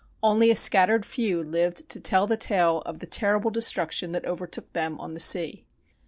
[0.23, 4.73] Only a scattered few lived to tell the tale of the terrible destruction that overtook
[4.73, 5.67] them on the sea.